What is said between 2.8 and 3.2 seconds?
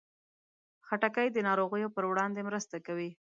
کوي.